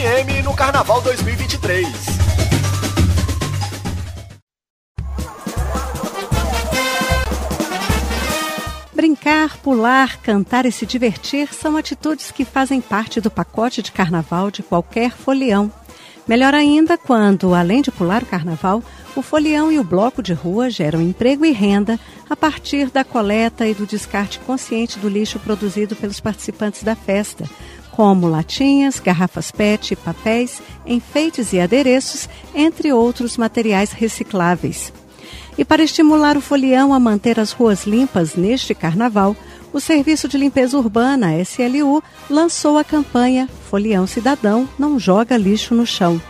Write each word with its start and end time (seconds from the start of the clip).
FM 0.00 0.42
no 0.44 0.54
Carnaval 0.54 1.02
2023. 1.02 1.86
Brincar, 8.94 9.58
pular, 9.58 10.16
cantar 10.22 10.64
e 10.64 10.72
se 10.72 10.86
divertir 10.86 11.52
são 11.52 11.76
atitudes 11.76 12.30
que 12.30 12.46
fazem 12.46 12.80
parte 12.80 13.20
do 13.20 13.30
pacote 13.30 13.82
de 13.82 13.92
carnaval 13.92 14.50
de 14.50 14.62
qualquer 14.62 15.10
folião. 15.10 15.70
Melhor 16.26 16.54
ainda 16.54 16.96
quando, 16.96 17.54
além 17.54 17.82
de 17.82 17.90
pular 17.90 18.22
o 18.22 18.26
carnaval, 18.26 18.82
o 19.16 19.22
folião 19.22 19.72
e 19.72 19.78
o 19.78 19.84
bloco 19.84 20.22
de 20.22 20.32
rua 20.32 20.70
geram 20.70 21.00
emprego 21.00 21.44
e 21.44 21.52
renda 21.52 21.98
a 22.28 22.36
partir 22.36 22.90
da 22.90 23.04
coleta 23.04 23.66
e 23.66 23.74
do 23.74 23.86
descarte 23.86 24.38
consciente 24.40 24.98
do 24.98 25.08
lixo 25.08 25.38
produzido 25.38 25.96
pelos 25.96 26.20
participantes 26.20 26.82
da 26.82 26.94
festa, 26.94 27.44
como 27.90 28.28
latinhas, 28.28 29.00
garrafas 29.00 29.50
PET, 29.50 29.96
papéis, 29.96 30.62
enfeites 30.86 31.52
e 31.52 31.60
adereços, 31.60 32.28
entre 32.54 32.92
outros 32.92 33.36
materiais 33.36 33.92
recicláveis. 33.92 34.92
E 35.58 35.64
para 35.64 35.82
estimular 35.82 36.36
o 36.36 36.40
folião 36.40 36.94
a 36.94 37.00
manter 37.00 37.38
as 37.38 37.52
ruas 37.52 37.84
limpas 37.86 38.36
neste 38.36 38.74
carnaval, 38.74 39.36
o 39.72 39.80
Serviço 39.80 40.26
de 40.26 40.38
Limpeza 40.38 40.78
Urbana, 40.78 41.38
SLU, 41.40 42.02
lançou 42.28 42.78
a 42.78 42.84
campanha 42.84 43.48
Folião 43.68 44.06
Cidadão 44.06 44.68
Não 44.78 44.98
Joga 44.98 45.36
Lixo 45.36 45.74
no 45.74 45.86
Chão. 45.86 46.20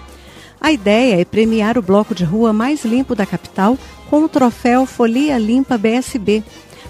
A 0.60 0.70
ideia 0.70 1.18
é 1.20 1.24
premiar 1.24 1.78
o 1.78 1.82
bloco 1.82 2.14
de 2.14 2.22
rua 2.22 2.52
mais 2.52 2.84
limpo 2.84 3.14
da 3.14 3.24
capital 3.24 3.78
com 4.10 4.22
o 4.22 4.28
troféu 4.28 4.84
Folia 4.84 5.38
Limpa 5.38 5.78
BSB. 5.78 6.42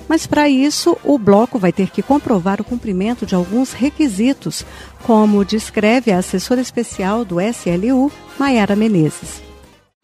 Mas 0.08 0.26
para 0.26 0.48
isso, 0.48 0.98
o 1.04 1.16
bloco 1.16 1.56
vai 1.56 1.72
ter 1.72 1.88
que 1.88 2.02
comprovar 2.02 2.60
o 2.60 2.64
cumprimento 2.64 3.24
de 3.24 3.36
alguns 3.36 3.72
requisitos, 3.72 4.66
como 5.04 5.44
descreve 5.44 6.10
a 6.10 6.18
assessora 6.18 6.60
especial 6.60 7.24
do 7.24 7.40
SLU, 7.40 8.10
Maiara 8.36 8.74
Menezes. 8.74 9.40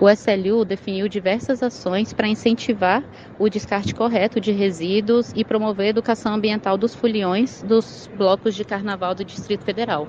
O 0.00 0.09
SLU 0.09 0.64
definiu 0.64 1.09
diversas 1.09 1.61
ações 1.61 2.12
para 2.12 2.28
incentivar 2.28 3.03
o 3.37 3.48
descarte 3.48 3.94
correto 3.94 4.41
de 4.41 4.53
resíduos 4.53 5.33
e 5.34 5.44
promover 5.44 5.87
a 5.87 5.91
educação 5.91 6.34
ambiental 6.34 6.78
dos 6.78 6.94
foliões 6.94 7.62
dos 7.62 8.09
blocos 8.17 8.55
de 8.55 8.62
carnaval 8.62 9.12
do 9.12 9.25
Distrito 9.25 9.64
Federal. 9.64 10.06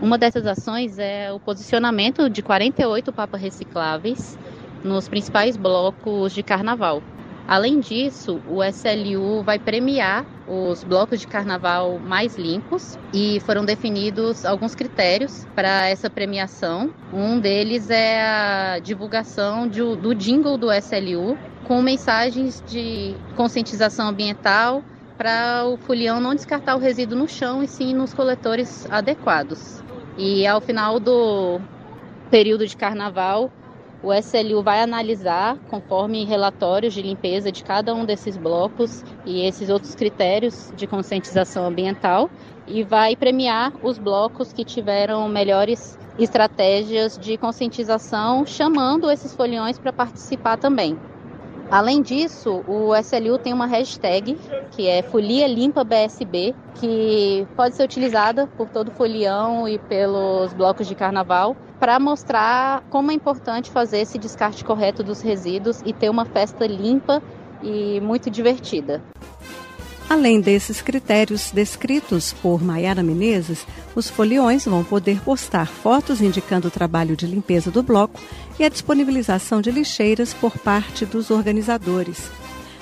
Uma 0.00 0.16
dessas 0.16 0.46
ações 0.46 0.98
é 0.98 1.30
o 1.32 1.38
posicionamento 1.38 2.30
de 2.30 2.42
48 2.42 3.12
papas 3.12 3.40
recicláveis 3.40 4.38
nos 4.82 5.08
principais 5.08 5.56
blocos 5.56 6.32
de 6.32 6.42
carnaval. 6.42 7.02
Além 7.46 7.80
disso, 7.80 8.40
o 8.48 8.62
SLU 8.62 9.42
vai 9.42 9.58
premiar 9.58 10.24
os 10.46 10.84
blocos 10.84 11.18
de 11.18 11.26
carnaval 11.26 11.98
mais 11.98 12.36
limpos 12.36 12.96
e 13.12 13.40
foram 13.40 13.64
definidos 13.64 14.44
alguns 14.44 14.74
critérios 14.74 15.44
para 15.54 15.88
essa 15.88 16.08
premiação. 16.08 16.92
Um 17.12 17.40
deles 17.40 17.90
é 17.90 18.22
a 18.22 18.78
divulgação 18.78 19.66
de, 19.66 19.80
do 19.96 20.14
jingle 20.14 20.56
do 20.56 20.72
SLU 20.72 21.36
com 21.64 21.82
mensagens 21.82 22.62
de 22.68 23.16
conscientização 23.36 24.08
ambiental 24.08 24.84
para 25.20 25.66
o 25.66 25.76
folião 25.76 26.18
não 26.18 26.34
descartar 26.34 26.74
o 26.74 26.78
resíduo 26.78 27.18
no 27.18 27.28
chão 27.28 27.62
e 27.62 27.68
sim 27.68 27.92
nos 27.92 28.14
coletores 28.14 28.90
adequados. 28.90 29.84
E 30.16 30.46
ao 30.46 30.62
final 30.62 30.98
do 30.98 31.60
período 32.30 32.66
de 32.66 32.74
carnaval, 32.74 33.52
o 34.02 34.14
SLU 34.14 34.62
vai 34.62 34.80
analisar, 34.80 35.58
conforme 35.68 36.24
relatórios 36.24 36.94
de 36.94 37.02
limpeza 37.02 37.52
de 37.52 37.62
cada 37.62 37.94
um 37.94 38.06
desses 38.06 38.34
blocos 38.34 39.04
e 39.26 39.44
esses 39.44 39.68
outros 39.68 39.94
critérios 39.94 40.72
de 40.74 40.86
conscientização 40.86 41.66
ambiental, 41.66 42.30
e 42.66 42.82
vai 42.82 43.14
premiar 43.14 43.74
os 43.82 43.98
blocos 43.98 44.54
que 44.54 44.64
tiveram 44.64 45.28
melhores 45.28 45.98
estratégias 46.18 47.18
de 47.18 47.36
conscientização, 47.36 48.46
chamando 48.46 49.10
esses 49.10 49.34
foliões 49.34 49.78
para 49.78 49.92
participar 49.92 50.56
também. 50.56 50.98
Além 51.70 52.02
disso, 52.02 52.64
o 52.66 52.92
SLU 52.96 53.38
tem 53.38 53.52
uma 53.52 53.66
hashtag 53.66 54.36
que 54.72 54.88
é 54.88 55.02
Folia 55.02 55.46
Limpa 55.46 55.84
BSB, 55.84 56.52
que 56.80 57.46
pode 57.56 57.76
ser 57.76 57.84
utilizada 57.84 58.46
por 58.48 58.68
todo 58.68 58.90
folião 58.90 59.68
e 59.68 59.78
pelos 59.78 60.52
blocos 60.52 60.88
de 60.88 60.96
carnaval 60.96 61.56
para 61.78 61.98
mostrar 62.00 62.82
como 62.90 63.12
é 63.12 63.14
importante 63.14 63.70
fazer 63.70 64.00
esse 64.00 64.18
descarte 64.18 64.64
correto 64.64 65.04
dos 65.04 65.22
resíduos 65.22 65.80
e 65.86 65.92
ter 65.92 66.10
uma 66.10 66.24
festa 66.24 66.66
limpa 66.66 67.22
e 67.62 68.00
muito 68.00 68.28
divertida. 68.30 69.00
Além 70.10 70.38
desses 70.40 70.82
critérios 70.82 71.52
descritos 71.52 72.34
por 72.42 72.60
Maiara 72.60 73.00
Menezes, 73.00 73.64
os 73.94 74.10
foliões 74.10 74.64
vão 74.64 74.82
poder 74.82 75.20
postar 75.20 75.68
fotos 75.68 76.20
indicando 76.20 76.66
o 76.66 76.70
trabalho 76.70 77.14
de 77.14 77.28
limpeza 77.28 77.70
do 77.70 77.80
bloco 77.80 78.20
e 78.58 78.64
a 78.64 78.68
disponibilização 78.68 79.60
de 79.60 79.70
lixeiras 79.70 80.34
por 80.34 80.58
parte 80.58 81.06
dos 81.06 81.30
organizadores. 81.30 82.28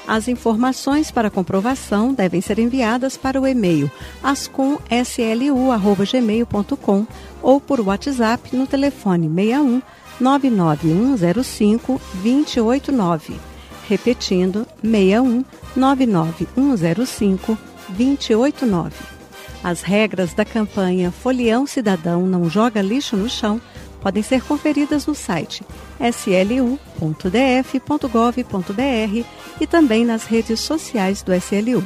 As 0.07 0.27
informações 0.27 1.11
para 1.11 1.29
comprovação 1.29 2.15
devem 2.15 2.41
ser 2.41 2.59
enviadas 2.59 3.19
para 3.19 3.39
o 3.39 3.47
e-mail 3.47 3.91
ascomslu@gmail.com 4.23 7.07
ou 7.43 7.61
por 7.61 7.83
WhatsApp 7.83 8.57
no 8.57 8.67
telefone 8.67 9.29
61 9.29 9.83
99105 10.19 12.01
289. 12.23 13.48
Repetindo, 13.89 14.67
61 14.83 15.45
99105 15.75 17.59
289. 17.89 18.95
As 19.65 19.83
regras 19.83 20.35
da 20.35 20.45
campanha 20.45 21.11
Folião 21.11 21.67
Cidadão 21.67 22.27
Não 22.27 22.49
Joga 22.51 22.83
Lixo 22.83 23.17
no 23.17 23.29
Chão 23.29 23.61
podem 24.01 24.23
ser 24.23 24.43
conferidas 24.43 25.07
no 25.07 25.15
site 25.15 25.65
slu.df.gov.br 25.99 26.79
e 29.61 29.67
também 29.67 30.05
nas 30.05 30.25
redes 30.25 30.61
sociais 30.61 31.23
do 31.23 31.35
SLU. 31.35 31.83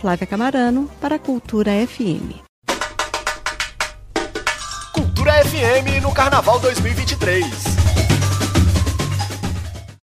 Flávia 0.00 0.26
Camarano, 0.26 0.90
para 1.00 1.14
a 1.14 1.18
Cultura 1.18 1.70
FM. 1.86 2.42
Cultura 4.92 5.32
FM 5.44 6.02
no 6.02 6.12
Carnaval 6.12 6.58
2023. 6.58 8.01